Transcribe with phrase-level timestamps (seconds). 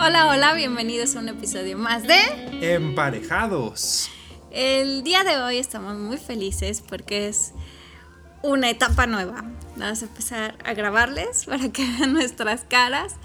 [0.00, 2.20] Hola, hola, bienvenidos a un episodio más de
[2.62, 4.08] Emparejados.
[4.52, 7.52] El día de hoy estamos muy felices porque es
[8.44, 9.44] una etapa nueva.
[9.76, 13.16] Vamos a empezar a grabarles para que vean nuestras caras.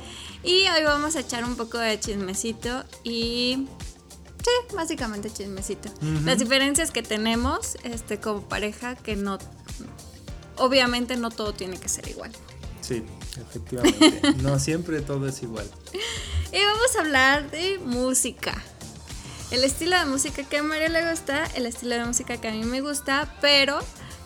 [0.43, 3.67] Y hoy vamos a echar un poco de chismecito y...
[4.39, 5.89] Sí, básicamente chismecito.
[6.25, 9.37] Las diferencias que tenemos este, como pareja que no...
[10.57, 12.31] Obviamente no todo tiene que ser igual.
[12.81, 13.03] Sí,
[13.39, 14.33] efectivamente.
[14.41, 15.69] no siempre todo es igual.
[16.53, 18.53] Y vamos a hablar de música.
[19.49, 22.51] El estilo de música que a María le gusta, el estilo de música que a
[22.51, 23.79] mí me gusta, pero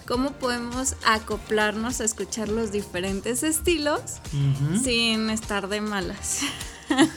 [0.05, 4.01] cómo podemos acoplarnos a escuchar los diferentes estilos
[4.83, 6.41] sin estar de malas.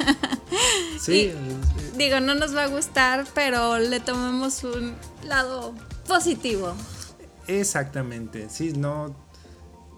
[1.01, 1.33] Sí.
[1.97, 5.75] digo, no nos va a gustar, pero le tomemos un lado
[6.07, 6.75] positivo.
[7.47, 9.15] Exactamente, sí, no.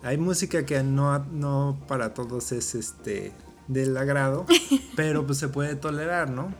[0.02, 3.32] Hay música que no, no para todos es este
[3.66, 4.46] del agrado,
[4.96, 6.54] pero pues se puede tolerar, ¿no?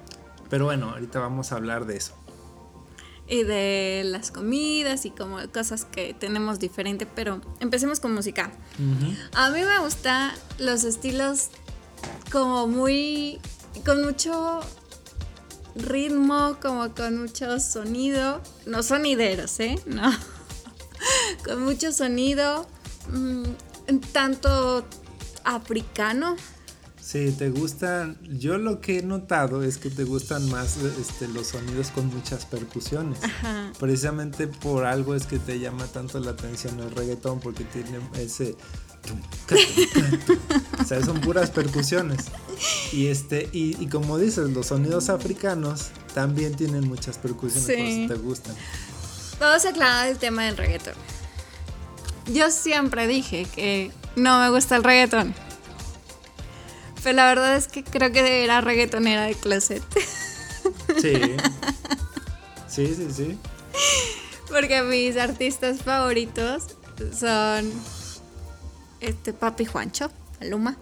[0.50, 2.14] Pero bueno, ahorita vamos a hablar de eso.
[3.28, 8.52] Y de las comidas y como cosas que tenemos diferente, pero empecemos con música.
[9.34, 11.48] A mí me gustan los estilos
[12.30, 13.40] como muy,
[13.86, 14.60] con mucho
[15.74, 19.78] ritmo, como con mucho sonido, no sonideros, ¿eh?
[19.86, 20.10] No,
[21.44, 22.66] con mucho sonido,
[23.08, 23.44] mm,
[24.12, 24.84] tanto
[25.44, 26.36] africano,
[27.02, 28.16] Sí, te gustan.
[28.22, 32.46] Yo lo que he notado es que te gustan más este, los sonidos con muchas
[32.46, 33.18] percusiones.
[33.80, 38.54] Precisamente por algo es que te llama tanto la atención el reggaetón, porque tiene ese.
[40.80, 42.26] o sea, son puras percusiones.
[42.92, 48.14] Y este, y, como dices, los sonidos africanos también tienen muchas percusiones, por si te
[48.14, 48.54] gustan.
[49.40, 50.94] Vamos a aclarar el tema del reggaetón.
[52.32, 55.34] Yo siempre dije que no me gusta el reggaetón.
[57.02, 59.82] Pero la verdad es que creo que era reggaetonera de closet.
[61.00, 61.14] Sí.
[62.68, 63.38] Sí, sí, sí.
[64.48, 66.68] Porque mis artistas favoritos
[67.14, 67.70] son
[69.00, 70.78] este Papi Juancho, Maluma.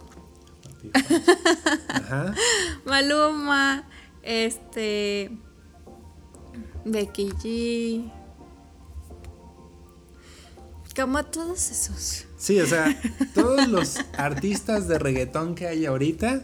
[0.62, 1.32] Papi Juancho.
[1.88, 2.34] Ajá.
[2.84, 3.88] Maluma,
[4.22, 5.32] este
[6.84, 8.12] Becky G.
[10.94, 12.24] Como todos esos.
[12.36, 13.00] Sí, o sea,
[13.34, 16.42] todos los artistas de reggaetón que hay ahorita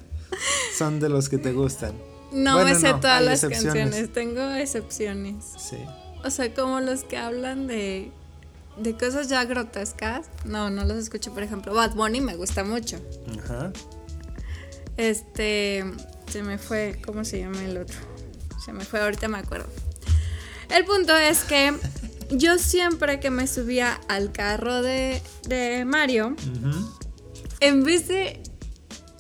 [0.77, 1.95] son de los que te gustan.
[2.33, 5.45] No me sé todas las canciones, tengo excepciones.
[5.59, 5.79] Sí.
[6.25, 8.11] O sea, como los que hablan de,
[8.77, 10.27] de cosas ya grotescas.
[10.45, 11.75] No, no los escucho, por ejemplo.
[11.75, 12.99] Bad Bunny me gusta mucho.
[13.39, 13.73] Ajá.
[14.97, 15.85] Este,
[16.31, 17.99] se me fue, ¿cómo se llama el otro?
[18.65, 19.69] Se me fue, ahorita me acuerdo.
[20.69, 21.75] El punto es que
[22.31, 25.23] yo siempre que me subía al carro de,
[25.87, 26.37] Mario,
[27.61, 28.43] en vez de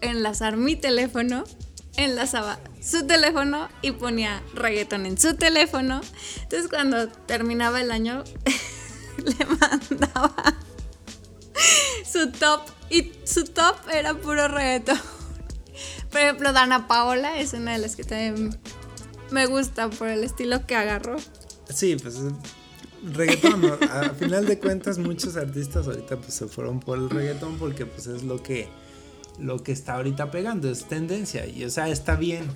[0.00, 1.44] enlazar mi teléfono,
[1.96, 6.00] enlazaba su teléfono y ponía reggaeton en su teléfono.
[6.42, 8.24] Entonces cuando terminaba el año,
[9.18, 10.34] le mandaba
[12.10, 14.98] su top y su top era puro reggaeton.
[16.10, 18.58] Por ejemplo, Dana Paola es una de las que también
[19.30, 21.16] me gusta por el estilo que agarró.
[21.68, 22.16] Sí, pues
[23.04, 27.86] reggaetón, a final de cuentas muchos artistas ahorita pues se fueron por el reggaetón porque
[27.86, 28.68] pues es lo que
[29.38, 32.46] lo que está ahorita pegando, es tendencia y o sea, está bien.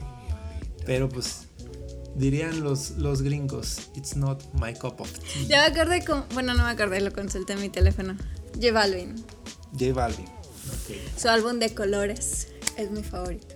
[0.87, 1.43] Pero pues
[2.15, 5.45] dirían los, los gringos, it's not my cup of tea.
[5.47, 8.17] Ya me acordé con, bueno, no me acordé, lo consulté en mi teléfono.
[8.55, 9.17] J Balvin.
[9.79, 10.27] J Balvin.
[11.17, 13.55] Su álbum de colores es mi favorito.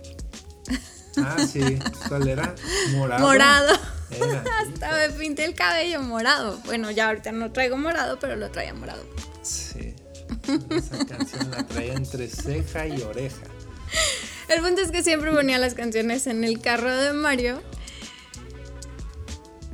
[1.17, 1.79] Ah, sí.
[2.07, 2.55] ¿Cuál era?
[2.91, 3.25] Morado.
[3.25, 3.94] Morado.
[4.19, 6.59] Hasta me pinté el cabello morado.
[6.65, 9.03] Bueno, ya ahorita no traigo morado, pero lo traía morado.
[9.41, 9.95] Sí.
[10.69, 13.45] Esa canción la traía entre ceja y oreja.
[14.47, 17.61] El punto es que siempre ponía las canciones en el carro de Mario.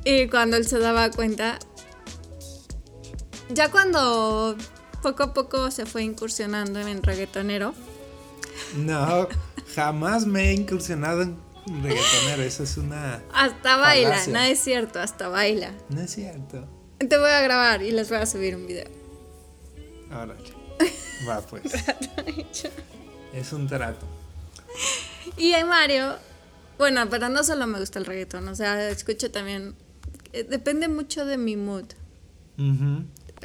[0.03, 1.59] Y cuando él se daba cuenta,
[3.49, 4.55] ya cuando
[5.01, 7.73] poco a poco se fue incursionando en reggaetonero.
[8.75, 9.27] No,
[9.75, 13.21] jamás me he incursionado en reggaetonero, eso es una.
[13.33, 15.73] Hasta baila, no es cierto, hasta baila.
[15.89, 16.67] No es cierto.
[16.97, 18.89] Te voy a grabar y les voy a subir un video.
[20.11, 20.35] Ahora,
[21.27, 21.63] va pues.
[23.33, 24.05] es un trato.
[25.37, 26.15] Y hay Mario,
[26.77, 29.75] bueno, pero no solo me gusta el reggaetón, o sea, escucho también.
[30.33, 31.85] Eh, depende mucho de mi mood.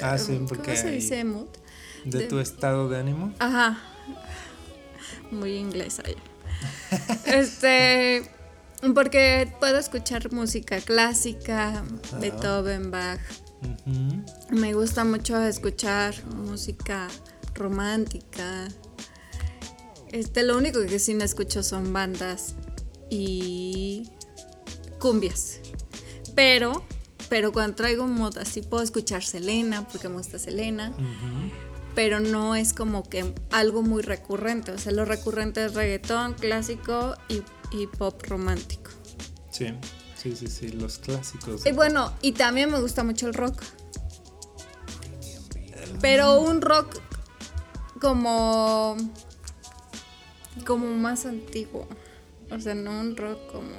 [0.01, 0.73] Ah, sí, porque.
[0.73, 1.49] ¿Cómo se dice mood?
[2.05, 3.35] De, tu estado de ánimo.
[3.39, 3.79] Ajá.
[5.31, 6.36] Muy inglesa ya.
[7.27, 8.23] este,
[8.95, 11.85] porque puedo escuchar música clásica,
[12.21, 13.21] Beethoven, Bach.
[14.51, 17.09] Me gusta mucho escuchar música
[17.55, 18.69] romántica.
[20.13, 22.55] Este, lo único que sí no escucho son bandas
[23.11, 24.09] y
[24.99, 25.61] cumbias.
[26.35, 26.85] Pero,
[27.29, 30.95] pero cuando traigo un mod así puedo escuchar Selena, porque me gusta Selena.
[31.97, 34.71] Pero no es como que algo muy recurrente.
[34.71, 38.91] O sea, lo recurrente es reggaetón clásico y, y pop romántico.
[39.51, 39.73] Sí,
[40.15, 41.65] sí, sí, sí, los clásicos.
[41.65, 43.63] Y bueno, y también me gusta mucho el rock.
[46.03, 47.01] Pero un rock
[48.01, 48.97] como.
[50.67, 51.89] como más antiguo.
[52.51, 53.75] O sea, no un rock como.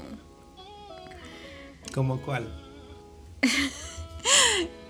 [1.93, 2.51] ¿Como cuál?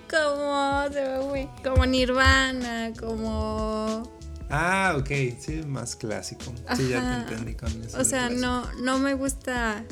[0.10, 0.84] como.
[0.92, 4.04] se ve muy- como Nirvana, como.
[4.50, 5.10] Ah, ok,
[5.40, 6.54] sí, más clásico.
[6.76, 8.00] Sí, ya te entendí con eso.
[8.00, 8.42] O sea, clásico.
[8.48, 9.84] no, no me gusta.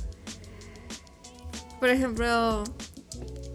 [1.80, 2.64] Por ejemplo,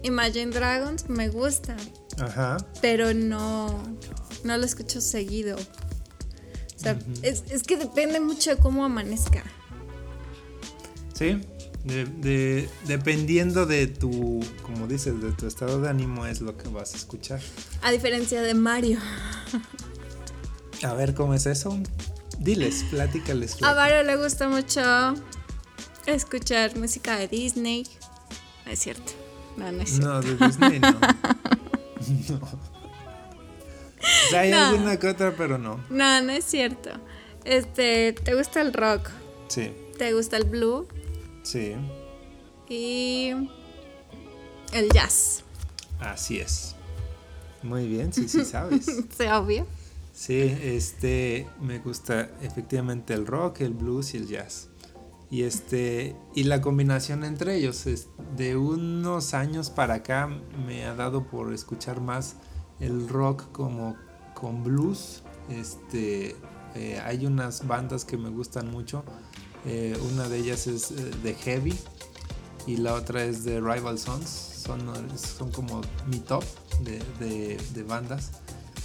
[0.03, 1.75] Imagine Dragons me gusta,
[2.19, 2.57] Ajá.
[2.81, 3.81] pero no,
[4.43, 5.57] no lo escucho seguido.
[5.57, 9.43] O sea, es, es que depende mucho de cómo amanezca.
[11.13, 11.39] Sí,
[11.83, 16.67] de, de- dependiendo de tu, como dices, de tu estado de ánimo es lo que
[16.69, 17.39] vas a escuchar.
[17.81, 18.99] A diferencia de Mario.
[20.83, 21.77] A ver cómo es eso.
[22.39, 23.61] Diles, platícales.
[23.61, 23.73] A.
[23.75, 24.81] Mario le gusta mucho
[26.05, 27.85] escuchar música de Disney.
[28.65, 29.11] No es cierto.
[29.57, 30.07] No, no es cierto.
[30.07, 30.91] No, de Disney no.
[32.29, 32.35] no.
[34.01, 34.65] O sea, hay No.
[34.69, 35.79] alguna que otra, pero no.
[35.89, 36.89] No, no es cierto.
[37.45, 39.09] Este, ¿te gusta el rock?
[39.47, 40.87] Sí, ¿Te gusta el blue?
[41.43, 41.75] Sí,
[42.69, 43.31] Y
[44.73, 45.43] el jazz.
[45.99, 46.75] así es.
[47.63, 48.85] Muy bien, sí, sí sabes.
[49.17, 49.67] ¿Se obvio?
[50.13, 54.69] Sí, este, me gusta efectivamente el rock, el blues y el jazz.
[55.29, 60.27] Y este, y la combinación entre ellos, es, de unos años para acá
[60.65, 62.35] me ha dado por escuchar más
[62.79, 63.95] el rock como
[64.33, 65.23] con blues.
[65.49, 66.35] Este,
[66.75, 69.05] eh, hay unas bandas que me gustan mucho.
[69.65, 71.77] Eh, una de ellas es eh, de Heavy
[72.67, 74.29] y la otra es de Rival Sons.
[74.29, 74.79] Son,
[75.17, 76.43] son como mi top
[76.83, 78.31] de, de- de bandas.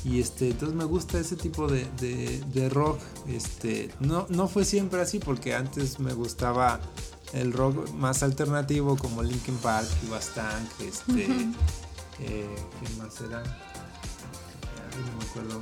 [0.05, 2.99] Y este, entonces me gusta ese tipo de, de- de rock.
[3.29, 6.81] Este, no, no fue siempre así porque antes me gustaba
[7.33, 10.07] el rock más alternativo como Linkin Park y
[10.85, 11.25] este,
[12.21, 12.47] eh,
[12.81, 13.43] ¿quién más era?
[15.43, 15.61] No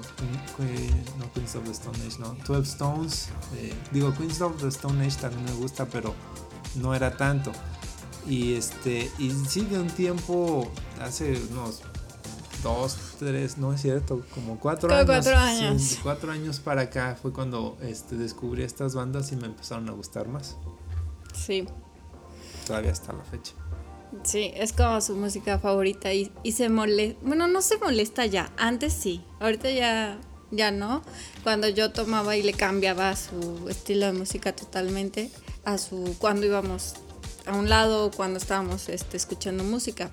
[0.49, 1.31] acuerdo.
[1.35, 2.37] Queens of the Stone Age, no.
[2.47, 3.29] 12 Stones.
[3.57, 6.15] eh, digo, Queens of the Stone Age también me gusta, pero
[6.77, 7.53] no era tanto.
[8.27, 11.83] Y este, y sí, de un tiempo, hace unos
[12.63, 15.07] dos, tres, no es cierto, como cuatro Como años.
[15.27, 15.91] cuatro años.
[15.91, 19.93] de cuatro años para acá fue cuando este, descubrí estas bandas y me empezaron a
[19.93, 20.57] gustar más.
[21.35, 21.67] Sí.
[22.67, 23.53] Todavía hasta la fecha.
[24.23, 27.19] Sí, es como su música favorita y, y se molesta.
[27.23, 28.53] Bueno, no se molesta ya.
[28.57, 29.23] Antes sí.
[29.41, 30.19] Ahorita ya,
[30.51, 31.03] ya no.
[31.43, 35.31] Cuando yo tomaba y le cambiaba su estilo de música totalmente
[35.65, 36.17] a su.
[36.19, 36.95] cuando íbamos
[37.47, 40.11] a un lado o cuando estábamos este, escuchando música.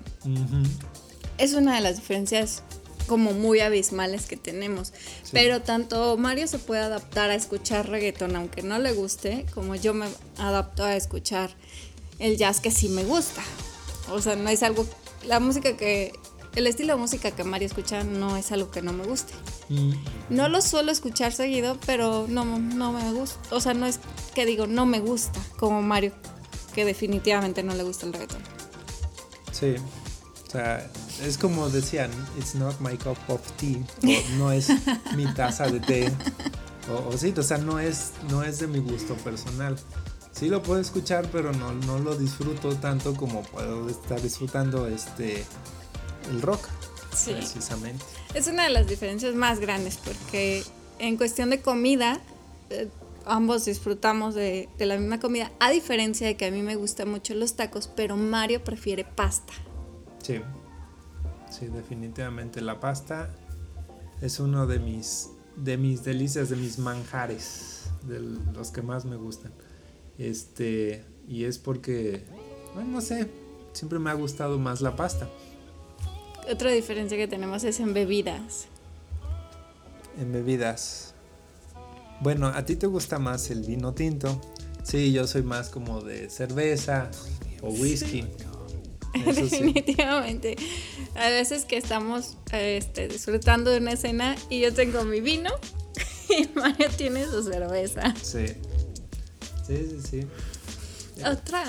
[1.38, 2.62] Es una de las diferencias
[3.06, 4.92] como muy abismales que tenemos.
[5.32, 9.94] Pero tanto Mario se puede adaptar a escuchar reggaeton aunque no le guste, como yo
[9.94, 10.06] me
[10.38, 11.50] adapto a escuchar
[12.18, 13.42] el jazz que sí me gusta.
[14.12, 14.86] O sea, no es algo,
[15.26, 16.12] la música que,
[16.54, 19.32] el estilo de música que Mario escucha no es algo que no me guste.
[19.70, 19.92] Mm,
[20.30, 23.38] No lo suelo escuchar seguido, pero no, no me gusta.
[23.54, 24.00] O sea, no es
[24.34, 26.12] que digo, no me gusta, como Mario,
[26.74, 28.42] que definitivamente no le gusta el reggaeton.
[29.52, 29.76] Sí.
[30.46, 30.90] O sea,
[31.24, 34.68] es como decían, it's not my cup of tea, o no es
[35.16, 36.12] mi taza de té,
[36.90, 39.78] o, o sí, o sea, no es, no es de mi gusto personal.
[40.42, 45.44] Sí lo puedo escuchar, pero no, no lo disfruto tanto como puedo estar disfrutando este
[46.32, 46.66] el rock,
[47.14, 47.30] Sí.
[47.30, 48.04] precisamente.
[48.34, 50.64] Es una de las diferencias más grandes porque
[50.98, 52.18] en cuestión de comida,
[52.70, 52.88] eh,
[53.24, 57.08] ambos disfrutamos de, de la misma comida, a diferencia de que a mí me gustan
[57.08, 59.52] mucho los tacos, pero Mario prefiere pasta.
[60.24, 60.40] Sí,
[61.56, 63.32] sí, definitivamente la pasta
[64.20, 69.14] es uno de mis, de mis delicias, de mis manjares, de los que más me
[69.14, 69.52] gustan.
[70.22, 72.22] Este, y es porque,
[72.74, 73.28] bueno, no sé,
[73.72, 75.28] siempre me ha gustado más la pasta.
[76.48, 78.66] Otra diferencia que tenemos es en bebidas.
[80.20, 81.14] En bebidas.
[82.20, 84.40] Bueno, a ti te gusta más el vino tinto.
[84.84, 87.10] Sí, yo soy más como de cerveza
[87.60, 88.24] o whisky.
[89.14, 89.42] Sí.
[89.42, 90.56] Definitivamente.
[91.16, 95.50] A veces que estamos este, disfrutando de una escena y yo tengo mi vino
[96.30, 98.14] y Mario tiene su cerveza.
[98.22, 98.46] Sí.
[99.72, 101.22] Sí, sí, sí.
[101.24, 101.64] Otra,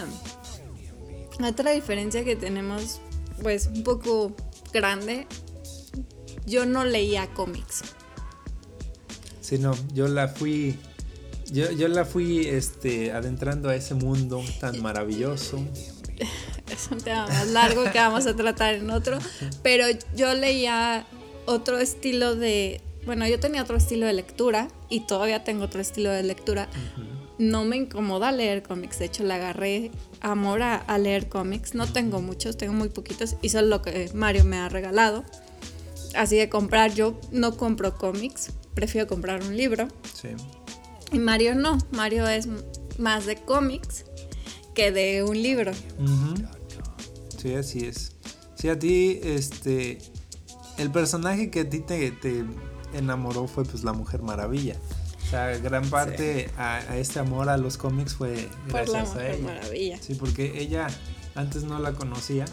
[1.45, 2.99] otra diferencia que tenemos,
[3.41, 4.35] pues un poco
[4.71, 5.27] grande,
[6.45, 7.83] yo no leía cómics.
[9.41, 10.77] Sí, no, yo la fui
[11.51, 15.59] Yo, yo la fui este, adentrando a ese mundo tan maravilloso.
[16.71, 19.19] Es un tema más largo que vamos a tratar en otro,
[19.61, 21.05] pero yo leía
[21.45, 26.09] otro estilo de, bueno, yo tenía otro estilo de lectura y todavía tengo otro estilo
[26.09, 26.69] de lectura.
[27.39, 31.73] No me incomoda leer cómics, de hecho le agarré amor a, a leer cómics.
[31.73, 35.23] No tengo muchos, tengo muy poquitos y solo lo que Mario me ha regalado.
[36.15, 39.87] Así de comprar, yo no compro cómics, prefiero comprar un libro.
[40.13, 40.29] Sí.
[41.11, 42.47] Y Mario no, Mario es
[42.97, 44.05] más de cómics
[44.73, 45.71] que de un libro.
[47.41, 48.11] Sí, así es.
[48.55, 49.97] Sí, a ti, este,
[50.77, 52.45] el personaje que a ti te, te
[52.93, 54.75] enamoró fue pues la Mujer Maravilla.
[55.33, 59.09] O sea, gran parte a, a este amor a los cómics fue Por la gracias
[59.09, 59.43] a Mujer ella.
[59.43, 59.97] Maravilla.
[59.99, 60.87] Sí, porque ella
[61.33, 62.45] antes no la conocía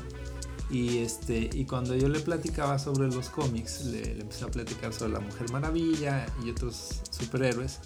[0.71, 4.95] y este y cuando yo le platicaba sobre los cómics, le, le empecé a platicar
[4.95, 7.81] sobre la Mujer Maravilla y otros superhéroes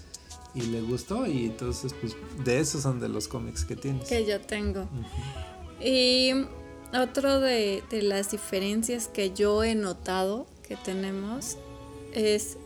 [0.54, 4.08] y le gustó y entonces pues de esos son de los cómics que tienes.
[4.08, 4.88] Que yo tengo.
[5.80, 6.30] Y
[6.96, 11.58] otro de, de las diferencias que yo he notado que tenemos
[12.12, 12.58] es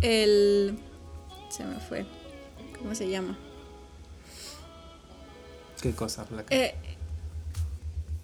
[0.00, 0.78] el...
[1.52, 2.06] Se me fue.
[2.78, 3.36] ¿Cómo se llama?
[5.82, 6.54] ¿Qué cosa, Flaca?
[6.54, 6.74] Eh,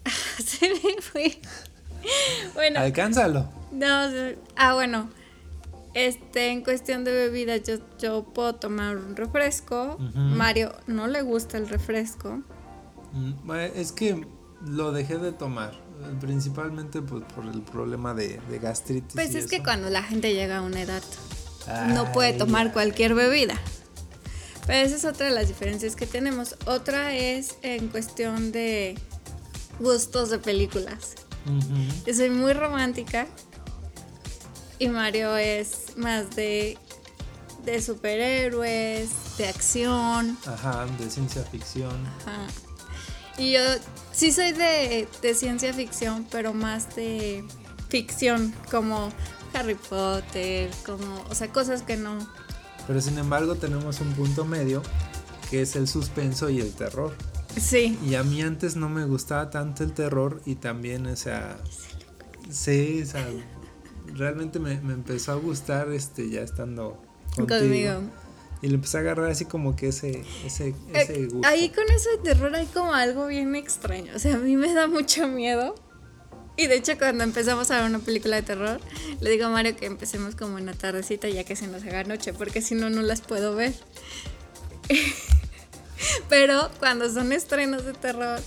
[0.43, 1.39] se me fue.
[2.53, 3.49] Bueno, Alcánzalo.
[3.73, 4.09] no,
[4.55, 5.09] ah, bueno.
[5.93, 9.97] Este, en cuestión de bebidas, yo, yo puedo tomar un refresco.
[10.15, 12.41] Mario no le gusta el refresco.
[13.11, 14.25] Mm, es que
[14.65, 19.13] lo dejé de tomar, eh, principalmente pues, por el problema de, de gastritis.
[19.13, 21.03] Pues es que cuando la gente llega a una edad
[21.87, 23.55] no puede tomar cualquier bebida.
[24.65, 26.55] Pero esa es otra de las diferencias que tenemos.
[26.65, 28.97] Otra es en cuestión de
[29.79, 31.15] gustos de películas.
[32.05, 33.25] Yo soy muy romántica
[34.77, 36.77] y Mario es más de,
[37.65, 40.37] de superhéroes, de acción.
[40.45, 42.05] Ajá, de ciencia ficción.
[42.21, 42.47] Ajá.
[43.39, 43.61] Y yo
[44.11, 47.43] sí soy de, de ciencia ficción, pero más de
[47.87, 49.09] ficción, como
[49.53, 52.17] Harry Potter, como, o sea, cosas que no,
[52.87, 54.81] Pero sin embargo tenemos un punto medio
[55.49, 57.13] que es el suspenso y el terror.
[57.59, 61.57] Sí, Y a mí antes no me gustaba tanto el terror y también, o sea,
[62.49, 63.27] sí, o sea,
[64.13, 67.01] realmente me, me empezó a gustar este ya estando
[67.35, 67.59] contigo.
[67.59, 67.93] conmigo.
[68.61, 71.47] Y le empecé a agarrar así como que ese, ese, ese Eh, gusto.
[71.47, 74.11] ahí con eso de terror hay como algo bien extraño.
[74.15, 75.75] O sea, a mí me da mucho miedo.
[76.59, 78.81] Y de hecho cuando empezamos a ver una película de terror,
[79.21, 82.03] le digo a Mario que empecemos como en la tardecita ya que se nos haga
[82.03, 83.73] noche, porque si no, no las puedo ver.
[86.29, 88.41] Pero cuando son estrenos de terror,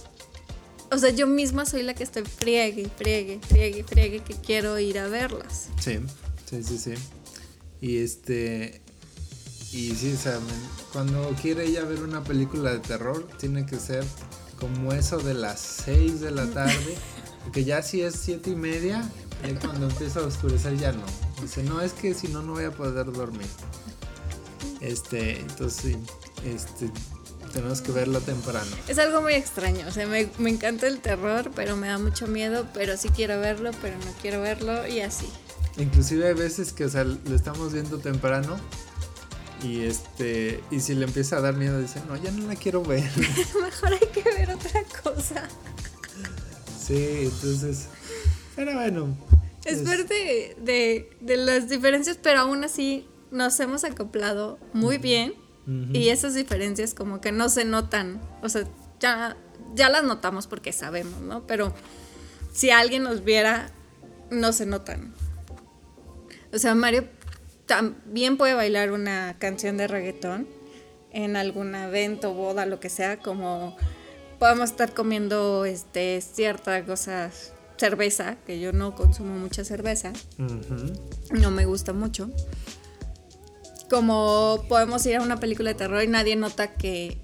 [0.91, 4.99] o sea, yo misma soy la que estoy friegue, friegue, friegue, friegue, que quiero ir
[4.99, 5.69] a verlas.
[5.81, 5.99] Sí,
[6.45, 6.95] sí, sí, sí.
[7.81, 8.83] Y este.
[9.73, 10.39] Y sí, o sea,
[10.93, 14.05] cuando quiere ella ver una película de terror, tiene que ser
[14.61, 16.95] como eso de las 6 de la tarde.
[17.45, 19.09] Porque ya si es siete y media,
[19.47, 21.05] ya cuando empieza a oscurecer ya no.
[21.41, 23.49] Dice, no, es que si no, no voy a poder dormir.
[24.81, 25.97] Este, entonces
[26.45, 26.91] este,
[27.53, 28.71] tenemos que verlo temprano.
[28.89, 32.27] Es algo muy extraño, o sea, me, me encanta el terror, pero me da mucho
[32.27, 35.27] miedo, pero sí quiero verlo, pero no quiero verlo y así.
[35.77, 38.57] Inclusive hay veces que, o sea, lo estamos viendo temprano
[39.63, 42.83] y este y si le empieza a dar miedo dice, "No, ya no la quiero
[42.83, 43.11] ver."
[43.63, 45.49] Mejor hay que ver otra cosa.
[46.95, 47.87] Sí, entonces
[48.57, 49.17] pero bueno.
[49.65, 55.35] Es es- parte de, de las diferencias, pero aún así nos hemos acoplado muy bien
[55.93, 58.65] y esas diferencias como que no se notan, o sea,
[58.99, 59.37] ya,
[59.77, 61.47] ya las notamos porque sabemos, ¿no?
[61.47, 61.73] Pero
[62.53, 63.71] si alguien nos viera,
[64.31, 65.15] no se notan.
[66.53, 67.05] O sea, Mario
[67.67, 70.49] también puede bailar una canción de reggaetón
[71.13, 73.77] en algún evento, boda, lo que sea, como
[74.43, 80.13] podemos estar comiendo este ciertas cosas, cerveza, que yo no consumo mucha cerveza,
[81.31, 82.29] no me gusta mucho.
[83.89, 87.23] Como podemos ir a una película de terror y nadie nota que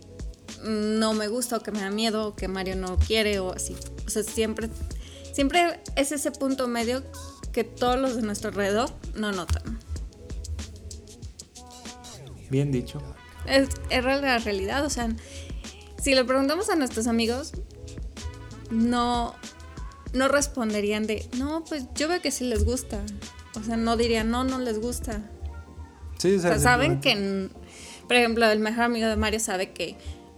[0.63, 3.75] no me gusta o que me da miedo o que Mario no quiere o así.
[4.07, 4.69] O sea, siempre,
[5.33, 7.03] siempre es ese punto medio
[7.51, 9.81] que todos los de nuestro alrededor no notan.
[12.49, 13.03] Bien dicho.
[13.45, 15.09] Es, es la realidad, o sea,
[16.03, 17.53] si le preguntamos a nuestros amigos,
[18.71, 19.35] no,
[20.13, 23.01] no responderían de, no, pues yo veo que sí les gusta.
[23.59, 25.23] O sea, no dirían, no, no les gusta.
[26.19, 27.49] Sí, O sea, saben que,
[28.07, 29.97] por ejemplo, el mejor amigo de Mario sabe que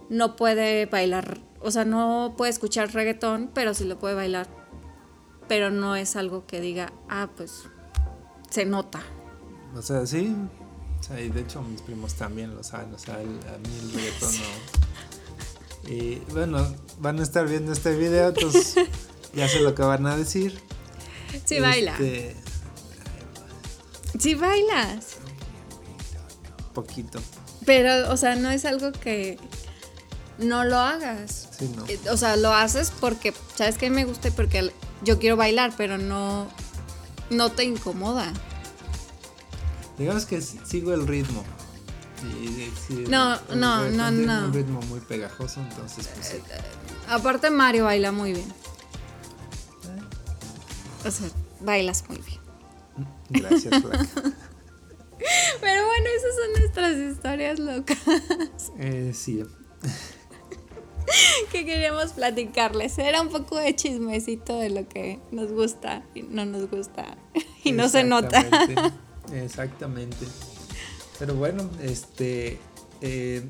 [0.09, 4.47] no puede bailar, o sea, no puede escuchar reggaetón, pero sí lo puede bailar.
[5.47, 7.63] Pero no es algo que diga, ah, pues
[8.49, 9.01] se nota.
[9.75, 10.35] O sea, sí.
[10.99, 13.69] O sea, y de hecho mis primos también lo saben, o sea, el- a mí
[13.81, 14.80] el reggaetón no.
[15.87, 16.65] Y bueno,
[16.99, 18.75] van a estar viendo este video, entonces
[19.33, 20.59] ya sé lo que van a decir.
[21.45, 21.91] Sí, baila.
[21.93, 22.35] Este,
[24.19, 25.15] Sí, bailas.
[26.73, 27.19] poquito,
[27.65, 29.39] Pero, o sea, no es algo que
[30.37, 31.47] no lo hagas.
[31.57, 31.85] sí, no.
[31.87, 34.27] Eh, O sea, lo haces porque, ¿sabes qué me gusta?
[34.27, 34.71] Y porque
[35.03, 36.47] yo quiero bailar, pero no,
[37.29, 38.31] no te incomoda.
[39.97, 41.43] Digamos que sigo el ritmo.
[42.21, 44.45] Sí, No, el no, no, tiene no.
[44.45, 46.37] Un ritmo muy pegajoso, entonces pues sí.
[47.07, 48.53] Aparte, Mario baila muy bien.
[51.05, 51.29] O sea,
[51.61, 52.39] bailas muy bien.
[53.29, 53.81] Gracias.
[55.61, 57.97] Pero bueno, esas son nuestras historias locas
[58.79, 59.43] Eh, sí,
[61.51, 62.97] que queríamos platicarles.
[62.97, 67.17] Era un poco de chismecito de lo que nos gusta y no nos gusta.
[67.63, 68.43] Y no se nota.
[69.31, 70.25] Exactamente.
[71.21, 72.57] Pero bueno, este
[73.01, 73.47] eh,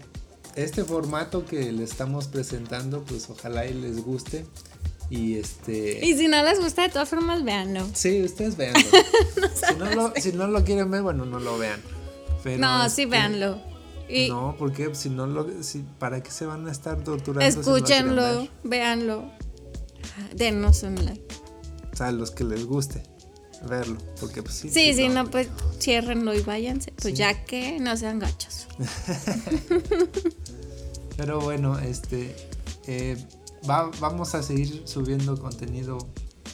[0.58, 4.46] este formato que le estamos presentando, pues ojalá y les guste.
[5.10, 7.88] Y este Y si no les gusta, de todas formas, véanlo.
[7.94, 8.82] sí, ustedes véanlo.
[9.56, 11.80] si, no lo, si no lo quieren ver, bueno, no lo vean.
[12.44, 13.62] Pero, no, sí, este, véanlo.
[14.10, 17.50] Y No, porque si no lo si, ¿para qué se van a estar torturando?
[17.50, 18.50] si no escúchenlo, ver?
[18.66, 19.32] véanlo.
[20.36, 21.24] Denos un like.
[21.94, 23.02] O sea, los que les guste
[23.68, 24.70] verlo, porque pues sí.
[24.70, 25.24] Sí, sí, no.
[25.24, 25.48] no, pues
[25.80, 26.92] ciérrenlo y váyanse.
[26.94, 27.14] Pues Sí.
[27.14, 28.68] ya que no sean gachos.
[31.18, 32.36] Pero bueno, este
[32.88, 33.18] eh,
[33.70, 35.98] va- vamos a seguir subiendo contenido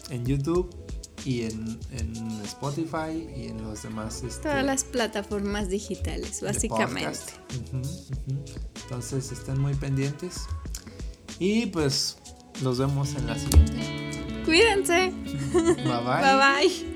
[0.09, 0.69] en YouTube
[1.23, 4.23] y en, en Spotify y en los demás.
[4.23, 7.19] este, Todas las plataformas digitales, básicamente.
[8.83, 10.41] Entonces estén muy pendientes.
[11.39, 12.17] Y pues
[12.61, 14.43] nos vemos en la siguiente.
[14.45, 15.11] Cuídense.
[15.53, 16.21] Bye bye.
[16.21, 16.67] bye.
[16.67, 16.87] bye.